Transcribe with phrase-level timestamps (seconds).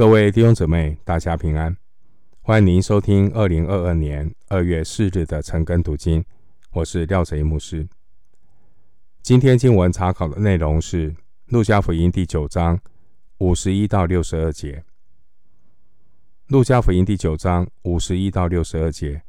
[0.00, 1.76] 各位弟兄姊妹，大家平安！
[2.40, 6.24] 欢迎您收听二零二二年二月四日的晨更读经，
[6.72, 7.86] 我是廖哲牧师。
[9.20, 11.12] 今天经文查考的内容是
[11.48, 12.80] 《路加福音》第九章
[13.40, 14.72] 五十一到六十二节，
[16.46, 19.20] 《路加福音》第九章五十一到六十二节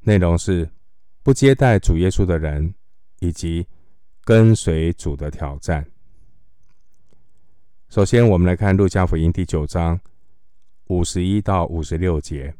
[0.00, 0.70] 内容是
[1.22, 2.74] 不接待主耶稣的人
[3.18, 3.66] 以及
[4.24, 5.86] 跟随主的挑战。
[7.90, 9.98] 首先，我们来看《路加福音》第九章
[10.88, 12.54] 五十一到五十六节。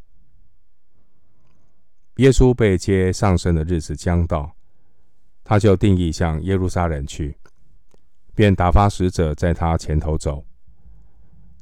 [2.16, 4.50] 耶稣被接上升的日子将到，
[5.44, 7.36] 他就定义向耶路撒冷去，
[8.34, 10.42] 便打发使者在他前头走。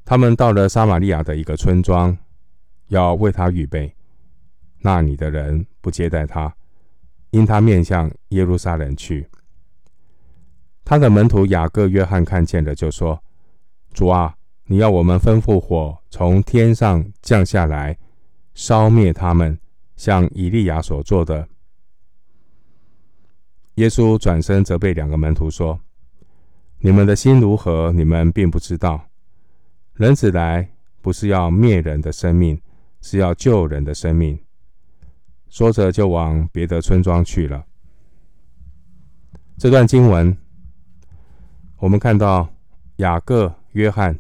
[0.05, 2.17] 他们到了撒玛利亚的一个村庄，
[2.87, 3.93] 要为他预备。
[4.79, 6.55] 那里的人不接待他，
[7.31, 9.29] 因他面向耶路撒冷去。
[10.85, 13.21] 他的门徒雅各、约翰看见了，就说。
[13.97, 14.37] 主啊，
[14.67, 17.97] 你要我们吩咐火从天上降下来，
[18.53, 19.59] 烧灭他们，
[19.97, 21.49] 像以利亚所做的。
[23.77, 25.81] 耶稣转身责备两个门徒说
[26.81, 27.91] ：“你们的心如何？
[27.91, 29.01] 你们并不知道。
[29.95, 30.69] 人子来
[31.01, 32.61] 不是要灭人的生命，
[33.01, 34.39] 是要救人的生命。”
[35.49, 37.65] 说着就往别的村庄去了。
[39.57, 40.37] 这段经文，
[41.79, 42.47] 我们看到
[42.97, 43.55] 雅各。
[43.77, 44.19] 约翰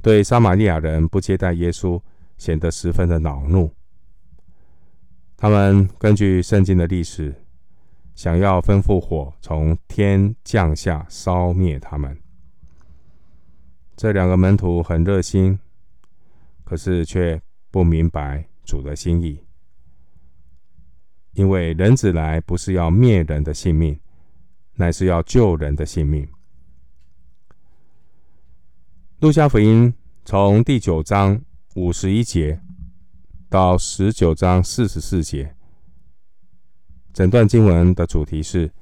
[0.00, 2.00] 对撒玛利亚人不接待耶稣
[2.38, 3.70] 显得十分的恼怒。
[5.36, 7.34] 他们根据圣经的历史，
[8.14, 12.18] 想要吩咐火从天降下烧灭他们。
[13.96, 15.58] 这两个门徒很热心，
[16.64, 17.38] 可是却
[17.70, 19.44] 不明白主的心意，
[21.34, 24.00] 因为人子来不是要灭人的性命，
[24.76, 26.26] 乃是要救人的性命。
[29.20, 29.92] 路加福音
[30.24, 31.38] 从第九章
[31.74, 32.58] 五十一节
[33.50, 35.54] 到十九章四十四节，
[37.12, 38.72] 整段经文的主题是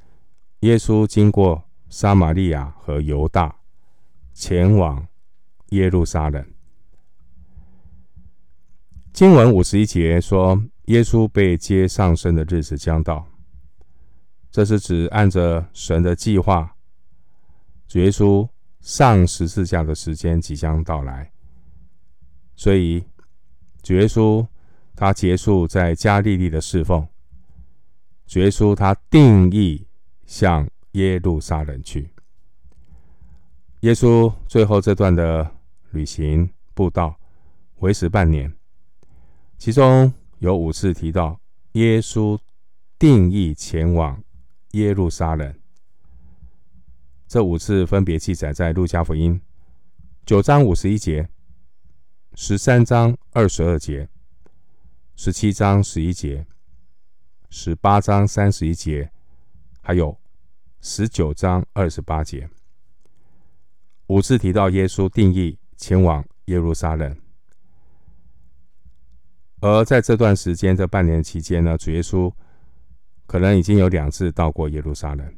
[0.61, 3.57] 耶稣经过撒玛利亚和犹大，
[4.33, 5.09] 前往
[5.71, 6.47] 耶路撒冷。
[9.13, 13.27] 经文五十一节说，耶稣被接上升的日子将到，
[14.53, 16.77] 这是指按着神的计划，
[17.89, 18.49] 主耶稣。
[18.81, 21.31] 上十字架的时间即将到来，
[22.57, 23.05] 所以
[23.83, 24.47] 主耶稣
[24.95, 27.07] 他结束在加利利的侍奉。
[28.27, 29.87] 主耶稣他定义
[30.27, 32.11] 向耶路撒冷去。
[33.81, 35.51] 耶稣最后这段的
[35.91, 37.19] 旅行布道
[37.77, 38.53] 为时半年，
[39.57, 41.41] 其中有五次提到
[41.73, 42.39] 耶稣
[42.99, 44.23] 定义前往
[44.73, 45.55] 耶路撒冷。
[47.29, 49.39] 这五次分别记载在路加福音
[50.25, 51.29] 九章五十一节、
[52.35, 54.09] 十三章二十二节、
[55.15, 56.47] 十七章十一节、
[57.51, 59.11] 十八章三十一节，
[59.83, 60.19] 还有
[60.81, 62.49] 十九章二十八节。
[64.07, 67.15] 五次提到耶稣定义前往耶路撒冷，
[69.61, 72.33] 而在这段时间这半年期间呢，主耶稣
[73.27, 75.35] 可能已经有两次到过耶路撒冷。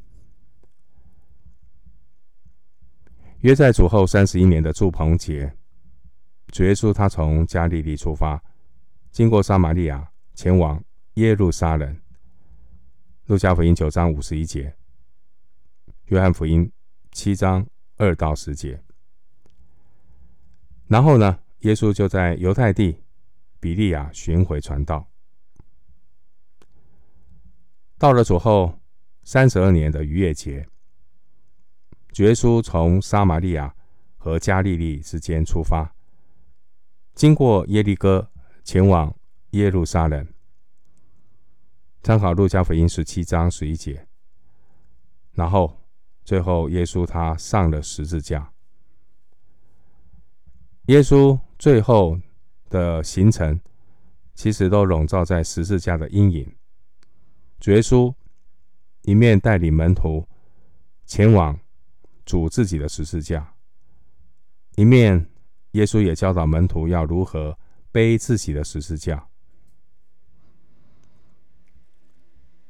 [3.41, 5.51] 约在主后三十一年的祝棚节，
[6.49, 8.43] 主耶稣他从加利利出发，
[9.11, 10.83] 经过撒玛利亚，前往
[11.15, 11.99] 耶路撒冷。
[13.25, 14.77] 路加福音九章五十一节，
[16.07, 16.71] 约翰福音
[17.13, 18.83] 七章二到十节。
[20.87, 23.03] 然后呢，耶稣就在犹太地
[23.59, 25.09] 比利亚巡回传道。
[27.97, 28.79] 到了主后
[29.23, 30.69] 三十二年的逾越节。
[32.17, 33.75] 耶稣从撒玛利亚
[34.19, 35.95] 和加利利之间出发，
[37.15, 38.31] 经过耶利哥，
[38.65, 39.15] 前往
[39.51, 40.27] 耶路撒冷。
[42.03, 44.07] 参考路加福音十七章十一节。
[45.33, 45.81] 然后，
[46.25, 48.53] 最后耶稣他上了十字架。
[50.87, 52.21] 耶稣最后
[52.69, 53.61] 的行程，
[54.35, 56.55] 其实都笼罩在十字架的阴影。
[57.59, 58.13] 主耶稣
[59.03, 60.27] 一面带领门徒
[61.07, 61.59] 前往。
[62.31, 63.53] 主自己的十字架，
[64.77, 65.29] 一面
[65.73, 67.59] 耶稣也教导门徒要如何
[67.91, 69.27] 背自己的十字架。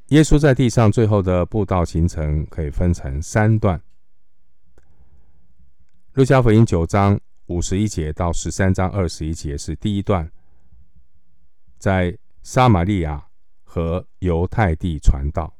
[0.06, 3.78] 耶稣在地上最后的布道行程可以分成三段。
[6.14, 10.32] 路加福音九章五十一节到十三章二十一节是第一段，
[11.76, 13.22] 在撒玛利亚
[13.62, 15.54] 和犹太地传道。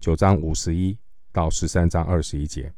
[0.00, 0.96] 九章五十一
[1.30, 2.72] 到十三章二十一节。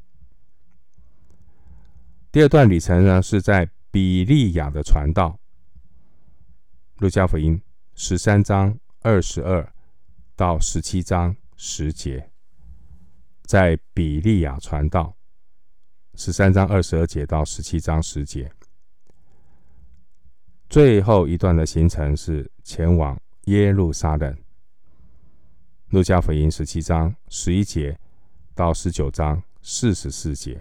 [2.34, 5.38] 第二段旅程呢，是在比利亚的传道。
[6.96, 7.62] 路加福音
[7.94, 9.72] 十三章二十二
[10.34, 12.28] 到十七章十节，
[13.44, 15.14] 在比利亚传道。
[16.16, 18.50] 十三章二十二节到十七章十节，
[20.68, 24.36] 最后一段的行程是前往耶路撒冷。
[25.90, 27.96] 路加福音十七章十一节
[28.56, 30.60] 到十九章四十四节。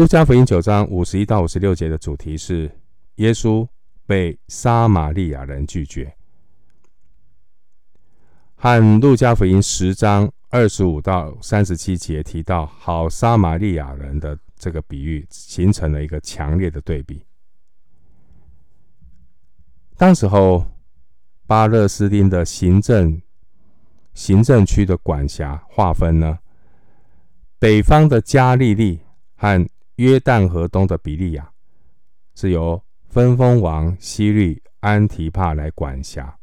[0.00, 2.74] 路加福音九章五十一到五十六节的主题是
[3.16, 3.68] 耶稣
[4.06, 6.16] 被撒玛利亚人拒绝，
[8.54, 17.22] 和路加福音十章二十五到三十七节提到好撒玛利亚人的这个比喻，形成了一个强烈的对比。
[19.98, 20.64] 当时候，
[21.46, 23.20] 巴勒斯丁的行政
[24.14, 26.38] 行政区的管辖划分呢，
[27.58, 29.00] 北方的加利利
[29.36, 29.68] 和
[30.00, 31.52] 约旦河东的比利亚
[32.34, 36.38] 是由分封王希律安提帕来管辖，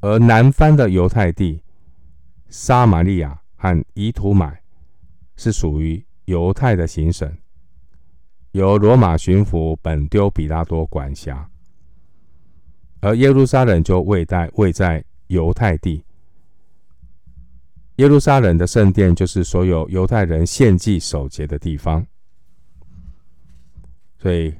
[0.00, 1.62] 而南方的犹太地。
[2.48, 4.62] 撒玛利亚和以土买
[5.36, 7.30] 是属于犹太的行省，
[8.52, 11.50] 由罗马巡抚本丢比拉多管辖，
[13.00, 16.02] 而耶路撒冷就位在位在犹太地。
[18.00, 22.06] 耶路撒冷的圣殿就是所有犹太人献祭守节的地方，
[24.16, 24.54] 所以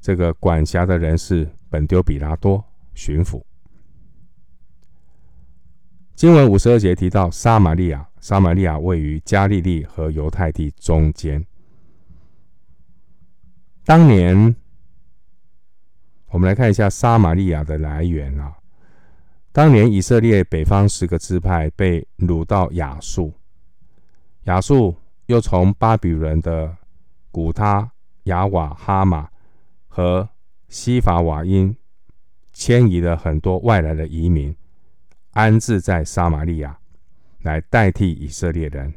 [0.00, 2.64] 这个管辖的人是本丢比拉多
[2.94, 3.42] 巡抚。
[6.14, 11.44] 经文五十二节提到撒玛利亚，撒玛利亚位于加利利和犹太地中间。
[13.84, 14.54] 当年，
[16.28, 18.54] 我们来看一下撒玛利亚的来源啊。
[19.58, 23.34] 当年以色列北方十个支派被掳到亚述，
[24.44, 24.94] 亚述
[25.26, 26.76] 又从巴比伦的
[27.32, 27.90] 古他、
[28.22, 29.28] 亚瓦、哈马
[29.88, 30.28] 和
[30.68, 31.76] 西法瓦因
[32.52, 34.54] 迁移了很多外来的移民。
[35.32, 36.78] 安置在撒玛利亚，
[37.40, 38.94] 来代替以色列人。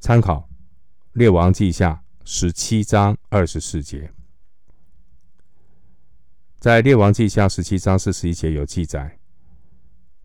[0.00, 0.48] 参考
[1.12, 4.10] 《列王记下》十七章二十四节，
[6.58, 9.15] 在《列王记下》十七章四十一节有记载，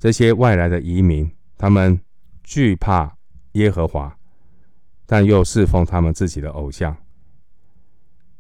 [0.02, 1.98] 这些外来的移民，他们
[2.44, 3.16] 惧怕
[3.54, 4.18] 耶和华，
[5.06, 6.94] 但又侍奉他们自己的偶像。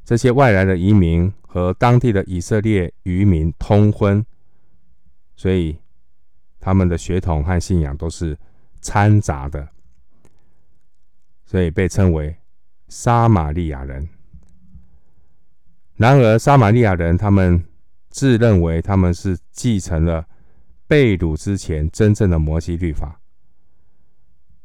[0.04, 4.26] 这些外来的移民和当地的以色列渔民通婚，
[5.38, 5.78] 所以。
[6.64, 8.38] 他们的血统和信仰都是
[8.82, 9.68] 掺杂的，
[11.44, 12.38] 所以被称为
[12.88, 14.08] 撒玛利亚人。
[15.96, 17.66] 然而，撒玛利亚人他们
[18.12, 20.24] 自认为他们是继承了
[20.92, 23.22] 被掳之前真正的摩西律法，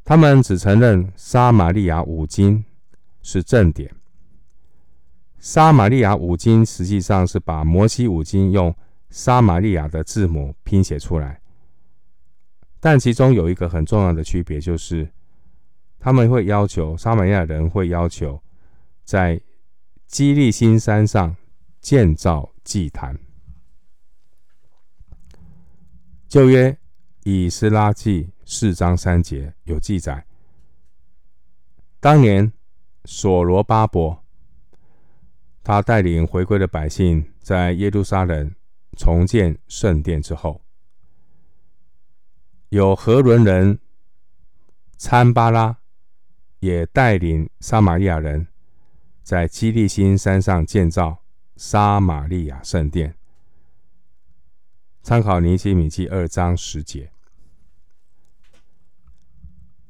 [0.02, 2.64] 他们只承认撒玛利亚五经
[3.22, 3.94] 是正典。
[5.38, 8.74] 撒玛利亚五经实际上是把摩西五经用
[9.08, 11.40] 撒玛利亚的字母拼写出来。
[12.80, 15.08] 但其中有一个很重要的区别，就是
[16.00, 18.42] 他们会要求撒玛利亚人会要求
[19.04, 19.40] 在
[20.08, 21.36] 基利新山上
[21.80, 23.16] 建造祭坛。
[26.28, 26.76] 旧约
[27.22, 30.26] 以斯拉记四章三节有记载，
[32.00, 32.52] 当年
[33.04, 34.24] 所罗巴伯
[35.62, 38.52] 他带领回归的百姓在耶路撒冷
[38.96, 40.60] 重建圣殿之后。
[42.70, 43.78] 有何伦人
[44.96, 45.78] 参巴拉
[46.58, 48.48] 也带领撒玛利亚人
[49.22, 51.18] 在基利心山上建造
[51.56, 53.14] 撒玛利亚圣殿。
[55.06, 57.12] 参考尼希米记二章十节，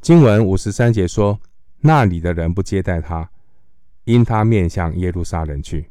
[0.03, 1.41] 经文五十三节说
[1.81, 3.31] ：“那里的人不接待他，
[4.05, 5.91] 因他面向耶路撒冷去。”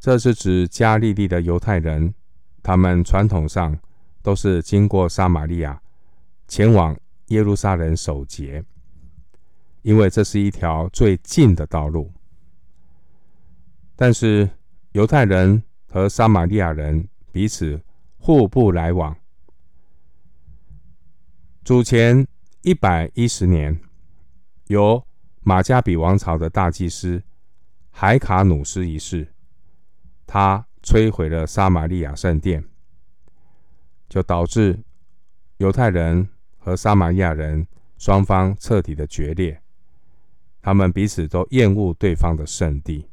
[0.00, 2.12] 这是指加利利的犹太人，
[2.60, 3.78] 他们传统上。
[4.20, 5.80] 都是经过撒玛利亚
[6.48, 6.94] 前往
[7.28, 8.64] 耶路撒冷守节，
[9.82, 12.12] 因为这是一条最近的道路。
[13.94, 14.50] 但是
[14.90, 17.80] 犹太人和撒玛利亚人彼此
[18.16, 19.16] 互不来往。
[21.62, 22.26] 主前
[22.62, 23.80] 一百一十年，
[24.66, 25.06] 由
[25.42, 27.22] 马加比王朝的大祭司
[27.90, 29.32] 海卡努斯一世，
[30.26, 32.64] 他摧毁了撒玛利亚圣殿。
[34.08, 34.82] 就导致
[35.58, 37.64] 犹太人和撒玛利亚人
[37.98, 39.62] 双方彻底的决裂，
[40.60, 43.08] 他们彼此都厌恶对方的圣地。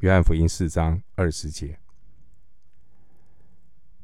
[0.00, 1.78] 约翰福音四章二十节，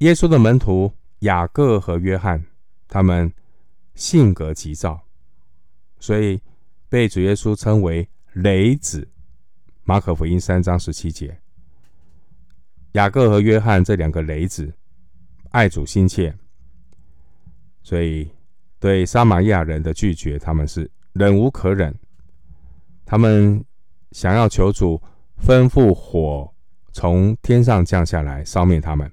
[0.03, 2.45] 耶稣的门徒雅各和约翰，
[2.89, 3.33] 他们
[3.95, 5.01] 性格急躁，
[6.01, 6.41] 所以
[6.89, 9.09] 被主耶稣称为雷子。
[9.85, 11.41] 马可福音三章十七节，
[12.93, 14.75] 雅各和约翰这两个雷子
[15.51, 16.37] 爱主心切，
[17.85, 18.29] 所以
[18.81, 21.95] 对撒玛利亚人的拒绝，他们是忍无可忍。
[23.05, 23.65] 他们
[24.11, 25.01] 想要求主
[25.41, 26.53] 吩咐火
[26.91, 29.09] 从天上降下来烧灭他们，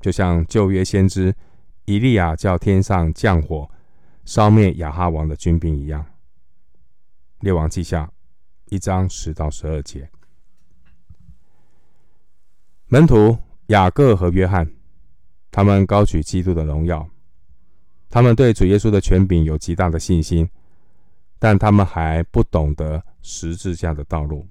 [0.00, 1.34] 就像旧约先知
[1.84, 3.68] 以利亚叫天上降火
[4.24, 6.04] 烧灭亚哈王的军兵一样。
[7.40, 8.10] 列王记下
[8.66, 10.08] 一章十到十二节，
[12.86, 14.70] 门徒雅各和约翰，
[15.50, 17.08] 他们高举基督的荣耀，
[18.08, 20.48] 他们对主耶稣的权柄有极大的信心，
[21.38, 24.46] 但他们还不懂得十字架的道路。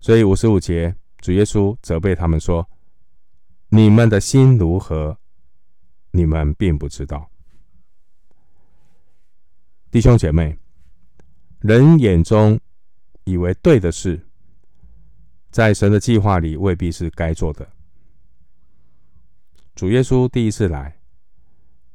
[0.00, 2.66] 所以五十五节，主耶稣责备他们说
[3.68, 5.18] ：“你们的心如何？
[6.10, 7.30] 你们并不知道。”
[9.90, 10.58] 弟兄姐妹，
[11.60, 12.58] 人眼中
[13.24, 14.26] 以为对的事，
[15.50, 17.68] 在神的计划里未必是该做的。
[19.74, 20.98] 主耶稣第一次来，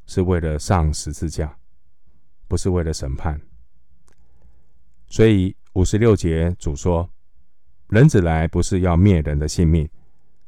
[0.05, 1.57] 是为了上十字架，
[2.47, 3.39] 不是为了审判。
[5.07, 7.09] 所以五十六节，主说。
[7.89, 9.87] 人子来不是要灭人的性命，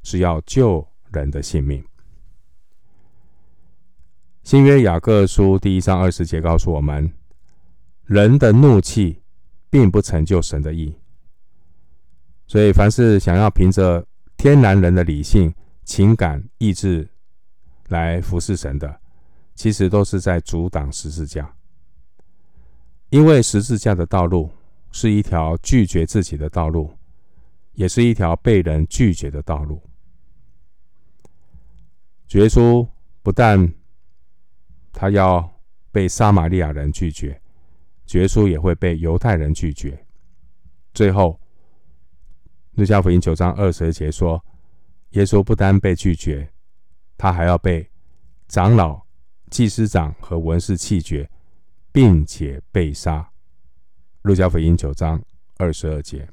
[0.02, 1.84] 是要救人的性命。
[4.44, 7.12] 新约雅各书第一章二十节告诉我们：
[8.04, 9.24] 人的怒气
[9.70, 10.94] 并不成就神的意。
[12.46, 14.06] 所以，凡是想要凭着
[14.38, 15.52] 天然人的理性、
[15.84, 17.10] 情感、意志
[17.88, 19.00] 来服侍神的，
[19.56, 21.52] 其实都是在阻挡十字架。
[23.10, 24.52] 因为十字架的道路
[24.92, 26.94] 是一条拒绝自己的道路。
[27.78, 29.84] 也是一条被人拒绝的道路。
[32.28, 32.88] 主耶稣
[33.22, 33.74] 不但
[34.92, 35.60] 他要
[35.92, 37.40] 被撒玛利亚人拒绝，
[38.06, 40.06] 主耶稣也会被犹太人拒绝。
[40.94, 41.40] 最后，
[42.74, 44.44] 路加福音九章二十节说，
[45.12, 46.50] 耶稣不单被拒绝，
[47.18, 47.90] 他还要被
[48.48, 49.02] 长老、
[49.50, 51.30] 祭司长和文士弃绝，
[51.92, 53.30] 并且被杀。
[54.24, 55.24] 路加福音九章
[55.58, 56.28] 二十二节。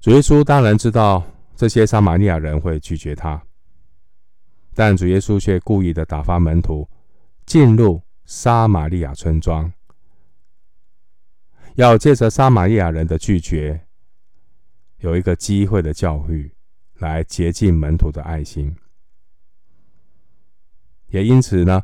[0.00, 1.24] 主耶稣当然知道
[1.62, 3.40] 这些撒玛利亚人会拒绝他，
[4.74, 6.88] 但主耶稣却故意的打发门徒
[7.46, 9.72] 进入撒玛利亚村庄，
[11.76, 13.86] 要借着撒玛利亚人的拒绝，
[14.98, 16.52] 有一个机会的教育，
[16.98, 18.74] 来洁净门徒的爱心。
[21.10, 21.80] 也因此呢，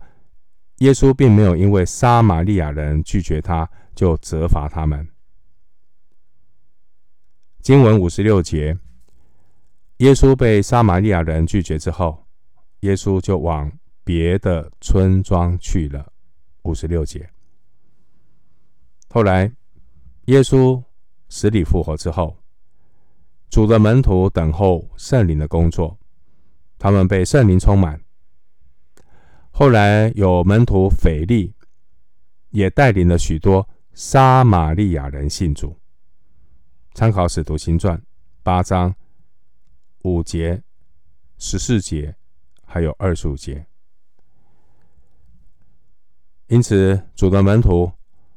[0.79, 5.09] 耶稣并没有因为撒玛利亚人拒绝他，就责罚他们。
[7.61, 8.77] 经文五十六节，
[9.99, 12.27] 耶稣被撒玛利亚人拒绝之后，
[12.81, 13.71] 耶稣就往
[14.05, 16.13] 别的村庄去了。
[16.63, 17.31] 五十六节，
[19.09, 19.51] 后来
[20.27, 20.83] 耶稣
[21.29, 22.37] 死里复活之后，
[23.49, 25.99] 主的门徒等候圣灵的工作，
[26.79, 27.99] 他们被圣灵充满。
[29.51, 31.55] 后来有门徒腓利
[32.51, 35.77] 也带领了许多撒玛利亚人信主。
[36.93, 37.97] 参考《使徒行传》
[38.43, 38.95] 八章
[40.03, 40.63] 五节、
[41.39, 42.15] 十四节，
[42.65, 43.67] 还有二十五节。
[46.47, 47.93] 因此，主的门徒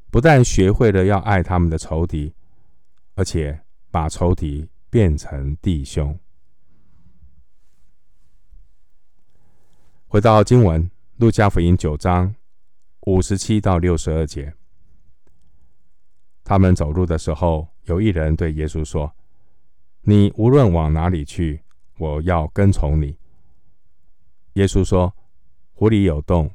[0.09, 2.33] 不但学会了要爱他们的仇敌，
[3.15, 6.17] 而且把仇敌变成弟兄。
[10.07, 10.83] 回到经文，
[11.17, 12.35] 《路加福音》九章
[13.01, 14.53] 五十七到六十二节，
[16.43, 17.67] 他们走路的时候。
[17.85, 19.11] 有一人对耶稣说
[20.01, 21.61] ：“你无论往哪里去，
[21.97, 23.17] 我要跟从你。”
[24.53, 25.13] 耶稣说
[25.73, 26.51] ：“湖里有洞，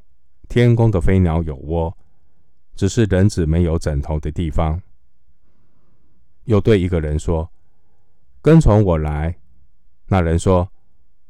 [0.48, 1.96] 天宫的飞鸟有窝，
[2.74, 4.80] 只是人子没有枕头的地方。”
[6.44, 7.50] 又对一个人说
[8.42, 9.36] ：“跟从我来。”
[10.08, 10.70] 那人说：“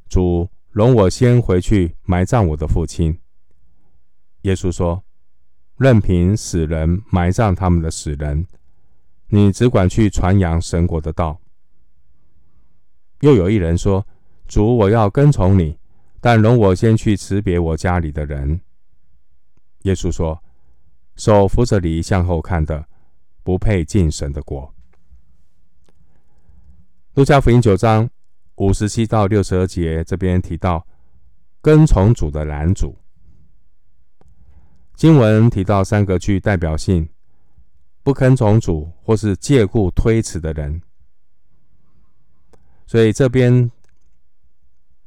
[0.08, 3.18] 主，容我先回去埋葬我的父亲。”
[4.42, 5.02] 耶稣说
[5.78, 8.46] ：“任凭死人埋葬他们的死人。”
[9.28, 11.40] 你只管去传扬神国的道。
[13.20, 14.06] 又有一人说
[14.46, 15.78] ：“主，我要跟从你，
[16.20, 18.60] 但容我先去辞别我家里的人。”
[19.82, 20.42] 耶稣说
[21.16, 22.86] ：“手扶着犁向后看的，
[23.42, 24.74] 不配进神的国。”
[27.14, 28.08] 路加福音九章
[28.56, 30.86] 五十七到六十二节，这边提到
[31.60, 32.96] 跟从主的拦阻。
[34.94, 37.08] 经文提到三个具代表性。
[38.02, 40.80] 不跟从主或是借故推辞的人，
[42.86, 43.70] 所以这边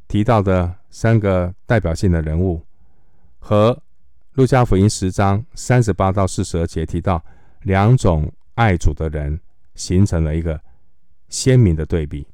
[0.07, 2.61] 提到的三个代表性的人物，
[3.39, 3.81] 和
[4.33, 7.23] 路加福音十章三十八到四十二节提到
[7.61, 9.39] 两种爱主的人，
[9.75, 10.59] 形成了一个
[11.29, 12.27] 鲜明的对比。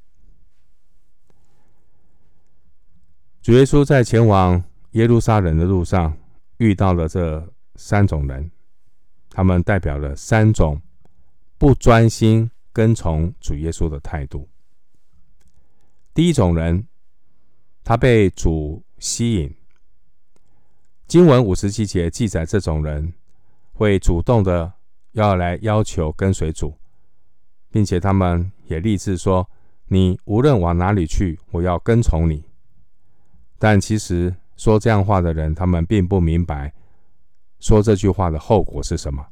[3.40, 4.62] 主耶稣在前往
[4.92, 6.16] 耶路撒冷的路上
[6.56, 8.50] 遇到了这三种人，
[9.30, 10.82] 他们代表了三种
[11.56, 14.48] 不专心跟从主耶稣的态度。
[16.16, 16.86] 第一种人，
[17.84, 19.54] 他被主吸引。
[21.06, 23.12] 经文五十七节记载，这种人
[23.74, 24.72] 会主动的
[25.12, 26.74] 要来要求跟随主，
[27.70, 29.46] 并且他们也立志说
[29.88, 32.42] ：“你无论往哪里去，我要跟从你。”
[33.60, 36.72] 但其实说这样话的人，他们并不明白
[37.60, 39.22] 说这句话的后果是什么。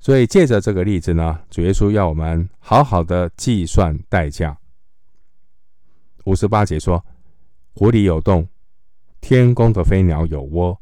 [0.00, 4.58] 所以借着这个例子呢，主耶稣要我们好好的计算代价。
[6.24, 7.04] 五十八节说
[7.76, 8.48] ：“湖里有洞。”
[9.20, 10.80] 天宫的飞鸟有窝，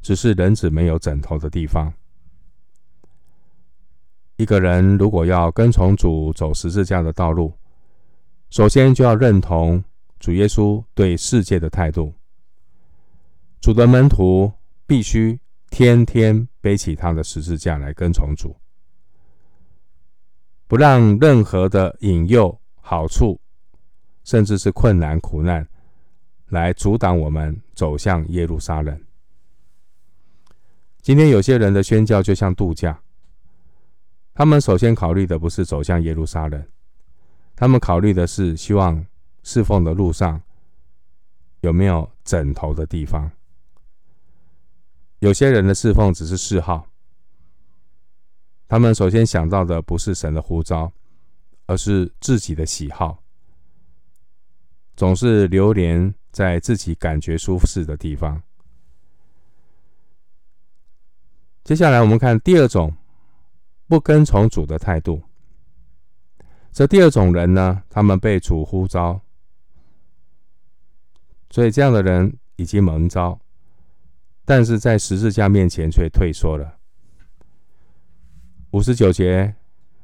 [0.00, 1.92] 只是人子没有枕头的地方。
[4.36, 7.52] 一个人如果要跟从主走十字架的道路，
[8.48, 9.84] 首先就要认同
[10.18, 12.14] 主耶稣对世界的态度。
[13.60, 14.50] 主的门徒
[14.86, 15.38] 必须
[15.76, 18.56] 天天背起他的十字架来跟从主，
[20.68, 23.40] 不让任何的引诱、好处，
[24.22, 25.68] 甚至是困难、苦难。
[26.50, 29.04] 来阻挡我们走向耶路撒冷。
[31.02, 33.02] 今天有些人的宣教就像度假，
[34.32, 36.64] 他们首先考虑的不是走向耶路撒冷，
[37.56, 39.04] 他们考虑的是希望
[39.42, 40.40] 侍奉的路上
[41.62, 43.28] 有没有枕头的地方。
[45.24, 46.86] 有些人的侍奉只是嗜好，
[48.68, 50.92] 他们首先想到的不是神的呼召，
[51.64, 53.22] 而是自己的喜好，
[54.94, 56.14] 总是流连。
[56.34, 58.42] 在自己感觉舒适的地方。
[61.62, 62.92] 接下来，我们看第二种
[63.86, 65.22] 不跟从主的态度。
[66.72, 69.20] 这第二种人呢，他们被主呼召，
[71.50, 73.38] 所以这样的人已经蒙召，
[74.44, 76.76] 但是在十字架面前却退缩了。
[78.72, 79.54] 五十九节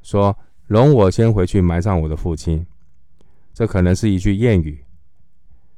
[0.01, 2.65] 说：“容我先回去埋葬我的父亲。”
[3.53, 4.83] 这可能是一句谚语。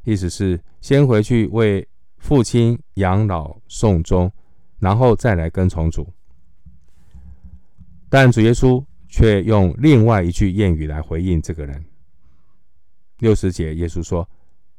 [0.04, 4.32] 意思是先回去为父亲养老送终，
[4.80, 6.08] 然后再来跟从主。
[8.10, 11.84] 但主耶稣却用另外一句谚语来回应这个人。
[13.18, 14.30] 六十节，耶稣说：“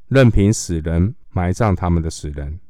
[0.08, 2.60] 任凭死人埋葬他们的死人，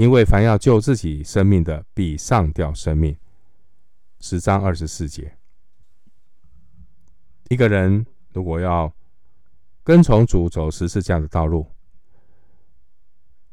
[0.00, 3.14] 因为凡要救自己生命的，必上吊生命。”
[4.18, 5.36] 十章二十四节，
[7.50, 8.90] 一个人如果要
[9.84, 11.66] 跟从主走十字架的道路，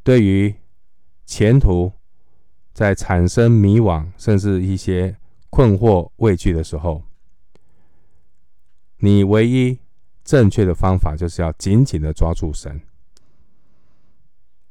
[0.04, 0.56] 对于
[1.26, 1.92] 前途
[2.74, 5.18] 在产生迷惘，甚至一些
[5.50, 7.04] 困惑、畏惧的时候，
[9.00, 9.78] 你唯一
[10.24, 12.80] 正确的方法就是要紧紧的抓住神，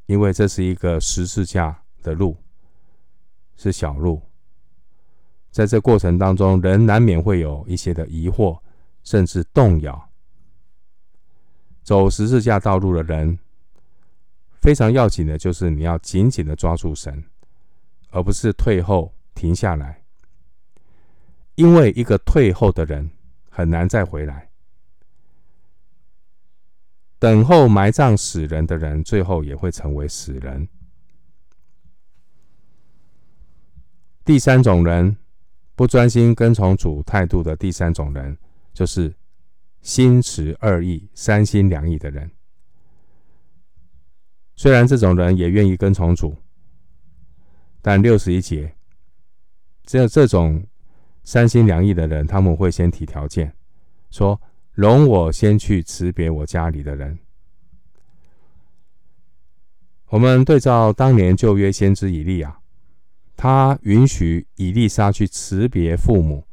[0.06, 2.36] 因为这是一个十字架的路，
[3.56, 4.22] 是小路，
[5.50, 8.58] 在这过程当中，人难免会有一些的疑惑，
[9.02, 10.08] 甚至动摇。
[11.82, 13.38] 走十字架道路的人，
[14.60, 17.24] 非常要紧的就是你要紧紧的抓住神，
[18.10, 20.02] 而不是退后停下来。
[21.54, 23.10] 因为一个退后的人
[23.48, 24.45] 很难再回来。
[27.18, 30.68] 等候埋葬死人的人，最后也会成为死人。
[34.24, 35.16] 第三种人，
[35.74, 38.36] 不专心跟从主态度的第三种人，
[38.72, 39.14] 就是。
[39.82, 42.28] 心持二意、三心两意的人，
[44.56, 46.36] 虽然这种人也愿意跟从主，
[47.80, 48.74] 但六十一节，
[49.84, 50.66] 只有这种
[51.22, 53.54] 三心两意的人，他们会先提条件，
[54.10, 54.40] 说
[54.76, 57.18] ：“容我先去辞别我家里的人。”
[60.08, 62.60] 我们对照当年旧约先知以利亚，
[63.36, 66.46] 他允许以利沙去辞别父母。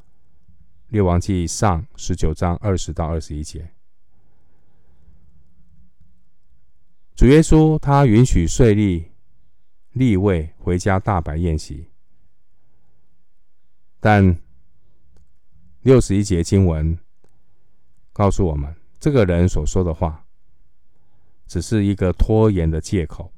[0.88, 3.72] 列王记上十九章二十到二十一节，
[7.16, 9.06] 主耶稣他允许税吏、
[9.92, 11.88] 利位回家大摆宴席，
[14.00, 14.38] 但
[15.82, 16.98] 六十一节经文
[18.14, 20.24] 告诉我们，这个人所说的话
[21.48, 23.34] 只是一个拖延的借口，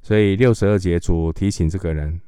[0.00, 2.20] 所以六十二节主提醒这个人，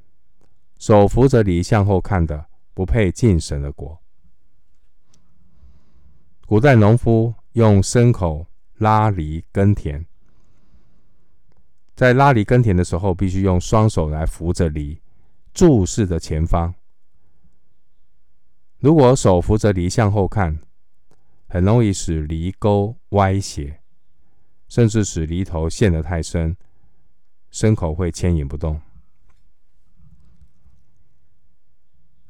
[0.78, 2.46] 手扶着犁向后看的。
[2.72, 4.00] 不配进神的国。
[6.46, 8.46] 古代农夫用牲口
[8.78, 10.06] 拉犁耕田，
[11.94, 14.98] 在拉犁耕田的时候，必须用双手来扶着犁，
[15.52, 16.72] 注视着前方。
[18.78, 20.58] 如果手扶着犁向后看，
[21.50, 23.80] 很容易使犁沟歪斜，
[24.68, 26.56] 甚至使犁头陷得太深，
[27.50, 28.80] 牲口会牵引不动。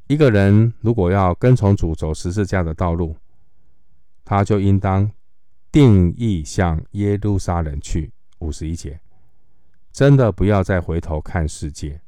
[0.07, 3.15] 一个人如果要跟从主走十字架的道路，
[4.25, 5.09] 他就应当
[5.71, 8.11] 定义向耶路撒冷去。
[8.39, 8.99] 五十一节，
[9.91, 12.01] 真的不要再回头看世界。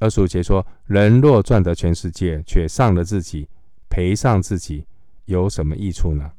[0.00, 3.48] 二十五节说：人若赚得全世界，却丧了自己，
[3.96, 4.86] 赔上自己，
[5.24, 6.30] 有什么益处呢？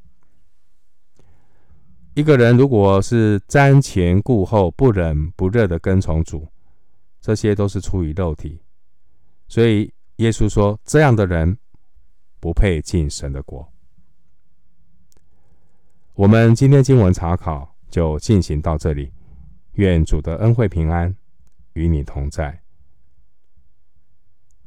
[2.14, 6.48] 一个人如果是瞻前顾后、不冷不热的跟从主，
[7.20, 8.62] 这些都是出于肉体。
[9.48, 11.58] 所以耶稣说，这样的人
[12.40, 13.68] 不配进神的国。
[16.14, 19.12] 我们今天经文查考就进行到这里，
[19.72, 21.16] 愿主的恩惠平安
[21.74, 22.62] 与你同在。